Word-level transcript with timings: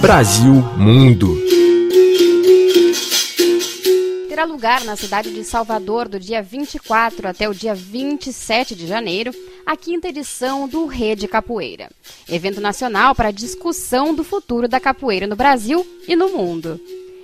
Brasil 0.00 0.54
Mundo. 0.78 1.36
Terá 4.30 4.44
lugar 4.46 4.82
na 4.84 4.96
cidade 4.96 5.30
de 5.30 5.44
Salvador 5.44 6.08
do 6.08 6.18
dia 6.18 6.42
24 6.42 7.28
até 7.28 7.46
o 7.46 7.52
dia 7.52 7.74
27 7.74 8.74
de 8.74 8.86
janeiro 8.86 9.30
a 9.66 9.76
quinta 9.76 10.08
edição 10.08 10.66
do 10.66 10.86
Rede 10.86 11.28
Capoeira, 11.28 11.90
evento 12.26 12.62
nacional 12.62 13.14
para 13.14 13.30
discussão 13.30 14.14
do 14.14 14.24
futuro 14.24 14.66
da 14.66 14.80
capoeira 14.80 15.26
no 15.26 15.36
Brasil 15.36 15.86
e 16.08 16.16
no 16.16 16.30
mundo. 16.30 16.80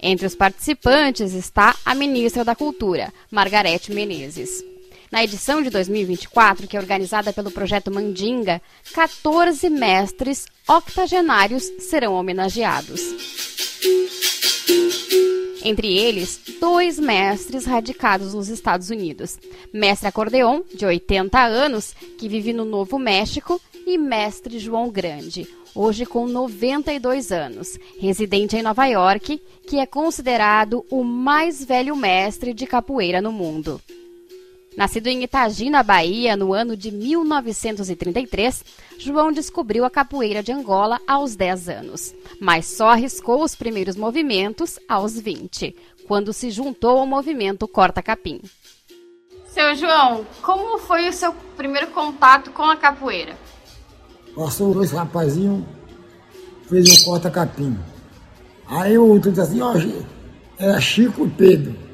Entre 0.00 0.26
os 0.26 0.34
participantes 0.34 1.32
está 1.32 1.74
a 1.86 1.94
ministra 1.94 2.44
da 2.44 2.54
Cultura, 2.54 3.12
Margarete 3.30 3.92
Menezes. 3.94 4.62
Na 5.10 5.24
edição 5.24 5.62
de 5.62 5.70
2024, 5.70 6.68
que 6.68 6.76
é 6.76 6.80
organizada 6.80 7.32
pelo 7.32 7.50
projeto 7.50 7.90
Mandinga, 7.90 8.60
14 8.92 9.70
mestres 9.70 10.46
octogenários 10.68 11.64
serão 11.78 12.14
homenageados. 12.14 13.00
Entre 15.64 15.96
eles, 15.96 16.40
dois 16.60 16.98
mestres 16.98 17.64
radicados 17.64 18.34
nos 18.34 18.48
Estados 18.48 18.90
Unidos: 18.90 19.38
mestre 19.72 20.08
acordeon, 20.08 20.62
de 20.74 20.84
80 20.84 21.42
anos, 21.42 21.94
que 22.18 22.28
vive 22.28 22.52
no 22.52 22.66
Novo 22.66 22.98
México, 22.98 23.60
e 23.86 23.96
mestre 23.96 24.58
João 24.58 24.90
Grande, 24.90 25.48
hoje 25.74 26.04
com 26.04 26.26
92 26.26 27.32
anos, 27.32 27.78
residente 27.98 28.56
em 28.56 28.62
Nova 28.62 28.84
York, 28.86 29.40
que 29.66 29.78
é 29.78 29.86
considerado 29.86 30.84
o 30.90 31.02
mais 31.02 31.64
velho 31.64 31.96
mestre 31.96 32.52
de 32.52 32.66
capoeira 32.66 33.22
no 33.22 33.32
mundo. 33.32 33.80
Nascido 34.78 35.08
em 35.08 35.24
Itagina, 35.24 35.82
Bahia, 35.82 36.36
no 36.36 36.54
ano 36.54 36.76
de 36.76 36.92
1933, 36.92 38.64
João 38.96 39.32
descobriu 39.32 39.84
a 39.84 39.90
capoeira 39.90 40.40
de 40.40 40.52
Angola 40.52 41.00
aos 41.04 41.34
10 41.34 41.68
anos, 41.68 42.14
mas 42.40 42.66
só 42.66 42.90
arriscou 42.90 43.42
os 43.42 43.56
primeiros 43.56 43.96
movimentos 43.96 44.78
aos 44.88 45.18
20, 45.18 45.74
quando 46.06 46.32
se 46.32 46.52
juntou 46.52 46.96
ao 46.98 47.06
movimento 47.08 47.66
Corta 47.66 48.00
Capim. 48.00 48.40
Seu 49.48 49.74
João, 49.74 50.24
como 50.42 50.78
foi 50.78 51.08
o 51.08 51.12
seu 51.12 51.34
primeiro 51.56 51.88
contato 51.88 52.52
com 52.52 52.62
a 52.62 52.76
capoeira? 52.76 53.36
Passou 54.32 54.72
dois 54.72 54.92
rapazinhos, 54.92 55.64
fez 56.68 57.02
um 57.02 57.04
corta 57.04 57.28
capim. 57.28 57.76
Aí 58.64 58.96
o 58.96 59.08
outro 59.08 59.32
disse 59.32 59.42
assim, 59.42 59.60
ó, 59.60 59.74
era 60.56 60.80
Chico 60.80 61.26
e 61.26 61.30
Pedro. 61.30 61.87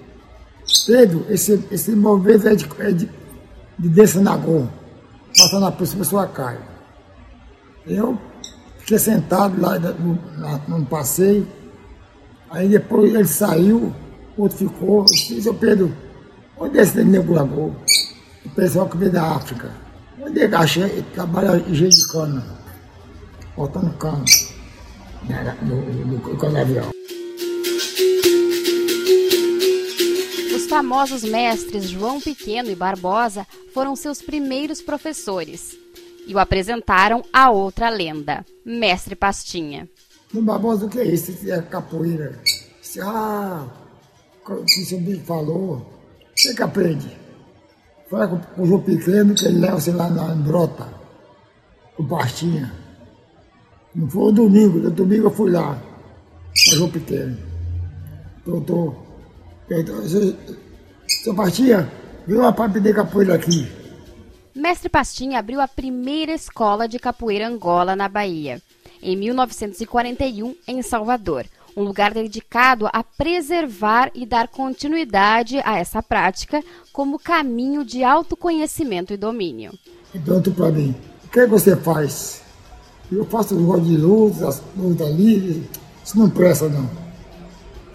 Pedro, 0.86 1.26
esse, 1.28 1.62
esse 1.70 1.90
movimento 1.92 2.48
é 2.48 2.54
de, 2.54 2.68
é 2.78 2.90
de, 2.92 3.10
de 3.78 3.88
descer 3.88 4.22
na 4.22 4.36
gol, 4.36 4.68
passando 5.36 5.70
por 5.72 5.86
cima 5.86 6.04
sua 6.04 6.26
cara. 6.26 6.60
Eu 7.86 8.18
fiquei 8.78 8.98
sentado 8.98 9.60
lá 9.60 9.78
no, 9.78 10.18
no 10.68 10.86
passeio, 10.86 11.46
aí 12.50 12.68
depois 12.68 13.14
ele 13.14 13.26
saiu, 13.26 13.92
o 14.36 14.42
outro 14.42 14.58
ficou, 14.58 15.00
eu 15.00 15.04
disse, 15.04 15.52
Pedro, 15.54 15.94
onde 16.56 16.78
é 16.78 16.82
esse 16.82 17.04
nego 17.04 17.34
Lagoa? 17.34 17.72
O 18.44 18.50
pessoal 18.50 18.88
que 18.88 18.96
veio 18.96 19.12
da 19.12 19.36
África. 19.36 19.70
Onde 20.20 20.40
é 20.40 20.48
que 20.48 20.54
achei? 20.54 21.02
Trabalha 21.14 21.58
jeito 21.72 21.94
de 21.94 22.08
cana, 22.12 22.44
botando 23.56 23.92
cano 23.98 24.24
né, 25.28 25.56
no, 25.62 25.76
no, 25.76 26.18
no 26.18 26.36
canavial. 26.36 26.86
Os 26.88 27.03
famosos 30.74 31.22
mestres 31.22 31.88
João 31.88 32.20
Pequeno 32.20 32.68
e 32.68 32.74
Barbosa 32.74 33.46
foram 33.72 33.94
seus 33.94 34.20
primeiros 34.20 34.82
professores 34.82 35.78
e 36.26 36.34
o 36.34 36.38
apresentaram 36.40 37.24
a 37.32 37.48
outra 37.48 37.88
lenda, 37.88 38.44
Mestre 38.66 39.14
Pastinha. 39.14 39.88
No 40.32 40.42
Barbosa, 40.42 40.86
o 40.86 40.88
que 40.88 40.98
é 40.98 41.04
isso? 41.04 41.30
Isso 41.30 41.48
é 41.48 41.62
capoeira. 41.62 42.40
Isso, 42.82 43.00
ah, 43.02 43.68
o 44.44 44.64
que 44.64 44.96
o 44.96 45.24
falou, 45.24 45.86
você 46.36 46.52
que 46.52 46.62
aprende. 46.64 47.16
Fala 48.10 48.26
com, 48.26 48.60
o 48.60 48.66
João 48.66 48.80
Pequeno, 48.80 49.32
que 49.32 49.44
ele 49.44 49.60
leva 49.60 49.78
você 49.78 49.92
lá 49.92 50.10
na 50.10 50.34
Brota, 50.34 50.88
o 51.96 52.02
Pastinha. 52.02 52.74
Não 53.94 54.10
foi 54.10 54.24
o 54.24 54.32
domingo, 54.32 54.80
no 54.80 54.90
domingo 54.90 55.28
eu 55.28 55.30
fui 55.30 55.52
lá, 55.52 55.80
o 56.50 56.74
João 56.74 56.90
Pequeno. 56.90 57.38
Doutor, 58.44 59.04
seu, 59.68 60.36
seu 61.06 61.34
Pastinha, 61.34 61.90
viu 62.26 62.40
uma 62.40 62.52
parte 62.52 62.80
de 62.80 62.92
capoeira 62.92 63.34
aqui. 63.34 63.66
Mestre 64.54 64.88
Pastinha 64.88 65.38
abriu 65.38 65.60
a 65.60 65.68
primeira 65.68 66.32
escola 66.32 66.86
de 66.86 66.98
capoeira 66.98 67.48
Angola 67.48 67.96
na 67.96 68.08
Bahia, 68.08 68.62
em 69.02 69.16
1941, 69.16 70.54
em 70.66 70.82
Salvador 70.82 71.46
um 71.76 71.82
lugar 71.82 72.14
dedicado 72.14 72.88
a 72.92 73.02
preservar 73.02 74.10
e 74.14 74.24
dar 74.24 74.48
continuidade 74.48 75.60
a 75.64 75.78
essa 75.78 76.02
prática 76.02 76.62
como 76.92 77.18
caminho 77.18 77.84
de 77.84 78.04
autoconhecimento 78.04 79.12
e 79.12 79.16
domínio. 79.16 79.72
Pergunto 80.12 80.52
para 80.52 80.70
mim, 80.70 80.94
o 81.24 81.28
que 81.28 81.46
você 81.46 81.76
faz? 81.76 82.42
Eu 83.10 83.24
faço 83.24 83.56
um 83.56 83.80
de 83.80 83.96
luz, 83.96 84.38
luta 84.76 85.04
livre, 85.04 85.68
isso 86.04 86.18
não 86.18 86.30
presta 86.30 86.68
não. 86.68 87.03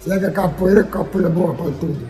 Será 0.00 0.18
que 0.18 0.24
a 0.24 0.30
capoeira, 0.30 0.82
capoeira 0.82 1.28
é 1.28 1.32
boa 1.32 1.54
para 1.54 1.70
tudo. 1.72 2.08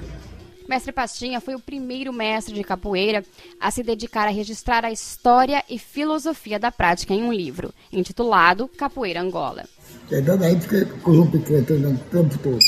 Mestre 0.68 0.92
Pastinha 0.92 1.40
foi 1.40 1.56
o 1.56 1.58
primeiro 1.58 2.12
mestre 2.12 2.54
de 2.54 2.62
capoeira 2.62 3.24
a 3.60 3.72
se 3.72 3.82
dedicar 3.82 4.28
a 4.28 4.30
registrar 4.30 4.84
a 4.84 4.92
história 4.92 5.64
e 5.68 5.76
filosofia 5.76 6.60
da 6.60 6.70
prática 6.70 7.12
em 7.12 7.24
um 7.24 7.32
livro, 7.32 7.74
intitulado 7.92 8.68
Capoeira 8.68 9.20
Angola. 9.20 9.64
É 10.08 10.20
daí 10.20 10.60
fiquei 10.60 10.84
com 10.84 11.10
o 11.10 11.28
treinando 11.64 11.96
o 11.96 12.04
tempo 12.10 12.38
todo. 12.38 12.58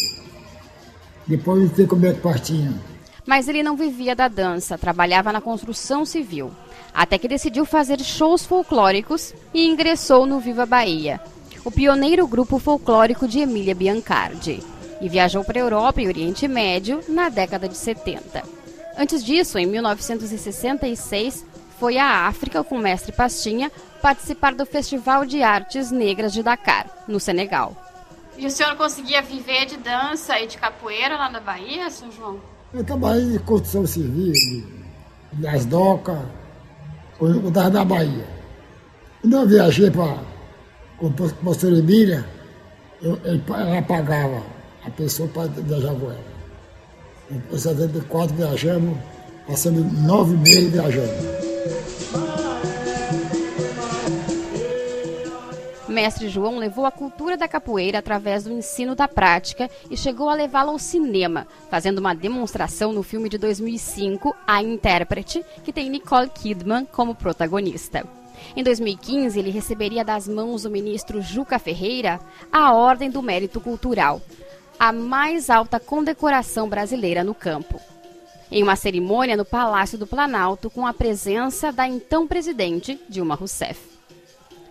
Depois 1.28 1.62
eu 1.62 1.77
sei 1.77 1.87
como 1.87 2.04
é 2.04 2.12
que 2.12 2.21
Pastinha. 2.21 2.75
Mas 3.25 3.47
ele 3.47 3.62
não 3.62 3.77
vivia 3.77 4.16
da 4.16 4.27
dança, 4.27 4.77
trabalhava 4.77 5.33
na 5.33 5.41
construção 5.41 6.04
civil. 6.04 6.50
Até 6.93 7.16
que 7.19 7.28
decidiu 7.28 7.65
fazer 7.65 8.00
shows 8.00 8.44
folclóricos 8.44 9.33
e 9.54 9.65
ingressou 9.65 10.27
no 10.27 10.41
Viva 10.41 10.66
Bahia, 10.66 11.21
o 11.65 11.71
pioneiro 11.71 12.27
grupo 12.27 12.59
folclórico 12.59 13.28
de 13.28 13.39
Emília 13.39 13.77
Biancardi 13.77 14.72
e 15.03 15.09
viajou 15.09 15.43
para 15.43 15.59
a 15.59 15.63
Europa 15.63 16.01
e 16.01 16.07
Oriente 16.07 16.47
Médio 16.47 17.03
na 17.09 17.29
década 17.29 17.69
de 17.69 17.77
70. 17.77 18.43
Antes 18.97 19.25
disso, 19.25 19.59
em 19.59 19.67
1966, 19.67 21.45
foi 21.79 21.99
à 21.99 22.29
África 22.29 22.63
com 22.63 22.77
o 22.77 22.79
mestre 22.79 23.11
Pastinha 23.11 23.71
participar 24.01 24.55
do 24.55 24.65
Festival 24.65 25.25
de 25.25 25.43
Artes 25.43 25.91
Negras 25.91 26.33
de 26.33 26.43
Dakar, 26.43 26.87
no 27.09 27.19
Senegal. 27.19 27.77
E 28.39 28.47
o 28.47 28.51
senhor 28.51 28.77
conseguia 28.77 29.21
viver 29.21 29.67
de 29.67 29.77
dança 29.77 30.39
e 30.39 30.47
de 30.47 30.57
capoeira 30.57 31.17
lá 31.17 31.29
na 31.29 31.41
Bahia, 31.41 31.91
São 31.91 32.11
João? 32.13 32.41
Eu 32.73 32.84
trabalhei 32.84 33.34
em 33.34 33.39
construção 33.39 33.84
civil, 33.84 34.33
de 35.33 35.47
Asdoca, 35.49 36.31
eu 37.21 37.49
estava 37.49 37.71
na 37.71 37.84
Bahia. 37.84 38.27
Quando 39.21 39.37
eu 39.37 39.49
viajei 39.49 39.91
para 39.91 40.19
o 41.01 41.11
professor 41.11 41.73
Emília, 41.73 42.25
eu, 43.03 43.19
ela 43.25 43.83
pagava 43.83 44.43
a 44.84 44.91
pessoa 44.91 45.28
para 45.28 45.48
viajar 45.48 45.94
com 45.94 46.06
ela. 46.06 46.32
Em 47.31 47.59
74 47.59 48.34
viajamos, 48.34 48.98
passamos 49.47 49.93
nove 50.03 50.37
meses 50.37 50.70
viajando. 50.70 51.43
Mestre 55.92 56.28
João 56.28 56.59
levou 56.59 56.87
a 56.87 56.91
cultura 56.91 57.37
da 57.37 57.47
capoeira 57.47 57.98
através 57.98 58.44
do 58.44 58.53
ensino 58.53 58.94
da 58.94 59.06
prática 59.06 59.71
e 59.91 59.97
chegou 59.97 60.31
a 60.31 60.34
levá-la 60.34 60.72
ao 60.72 60.78
cinema, 60.78 61.47
fazendo 61.71 61.98
uma 61.98 62.15
demonstração 62.15 62.92
no 62.92 63.03
filme 63.03 63.28
de 63.28 63.37
2005, 63.37 64.34
A 64.47 64.62
Intérprete, 64.62 65.44
que 65.62 65.72
tem 65.72 65.91
Nicole 65.91 66.31
Kidman 66.31 66.87
como 66.87 67.15
protagonista. 67.15 68.06
Em 68.56 68.65
2015, 68.65 69.39
ele 69.39 69.51
receberia 69.51 70.04
das 70.04 70.27
mãos 70.27 70.62
do 70.62 70.71
ministro 70.71 71.21
Juca 71.21 71.59
Ferreira 71.59 72.18
a 72.51 72.74
Ordem 72.74 73.10
do 73.10 73.22
Mérito 73.22 73.60
Cultural, 73.60 74.21
a 74.78 74.92
mais 74.92 75.51
alta 75.51 75.78
condecoração 75.78 76.69
brasileira 76.69 77.22
no 77.22 77.34
campo. 77.34 77.80
Em 78.51 78.63
uma 78.63 78.77
cerimônia 78.77 79.36
no 79.36 79.45
Palácio 79.45 79.97
do 79.97 80.07
Planalto, 80.07 80.69
com 80.69 80.86
a 80.86 80.92
presença 80.92 81.72
da 81.72 81.86
então 81.89 82.27
presidente 82.27 83.01
Dilma 83.09 83.34
Rousseff. 83.34 83.92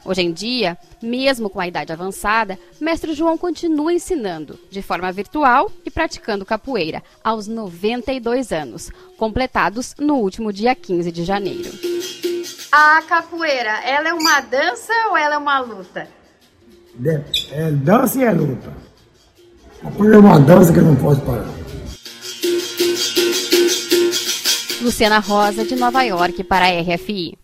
Hoje 0.03 0.21
em 0.21 0.31
dia, 0.31 0.77
mesmo 1.01 1.50
com 1.50 1.59
a 1.59 1.68
idade 1.68 1.94
avançada, 1.94 2.57
Mestre 2.80 3.13
João 3.13 3.38
continua 3.38 3.94
ensinando, 3.94 4.59
de 4.69 4.81
forma 4.81 5.12
virtual 5.12 5.71
e 5.86 5.92
praticando 5.92 6.45
capoeira, 6.45 7.03
aos 7.24 7.48
92 7.48 8.51
anos, 8.51 8.89
completados 9.15 9.95
no 10.00 10.15
último 10.15 10.51
dia 10.51 10.74
15 10.74 11.12
de 11.12 11.24
janeiro. 11.24 11.69
A 12.71 13.01
capoeira, 13.03 13.81
ela 13.83 14.09
é 14.09 14.13
uma 14.13 14.42
dança 14.42 14.94
ou 15.09 15.18
ela 15.18 15.36
é 15.36 15.38
uma 15.38 15.59
luta? 15.59 16.07
É 17.51 17.71
dança 17.71 18.19
e 18.19 18.24
é 18.24 18.31
luta. 18.31 18.81
Capoeira 19.81 20.16
é 20.16 20.19
uma 20.19 20.39
dança 20.39 20.72
que 20.72 20.80
não 20.80 20.95
pode 20.95 21.22
parar. 21.22 21.50
Luciana 24.81 25.19
Rosa, 25.19 25.66
de 25.66 25.75
Nova 25.75 26.04
York, 26.04 26.44
para 26.44 26.66
a 26.66 26.81
RFI. 26.81 27.40